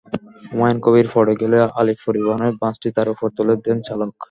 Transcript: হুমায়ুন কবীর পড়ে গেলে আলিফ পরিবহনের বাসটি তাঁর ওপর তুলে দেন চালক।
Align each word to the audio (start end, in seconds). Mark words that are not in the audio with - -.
হুমায়ুন 0.49 0.77
কবীর 0.85 1.07
পড়ে 1.15 1.33
গেলে 1.41 1.57
আলিফ 1.79 1.99
পরিবহনের 2.05 2.53
বাসটি 2.61 2.89
তাঁর 2.95 3.07
ওপর 3.13 3.27
তুলে 3.37 3.53
দেন 3.65 3.77
চালক। 3.87 4.09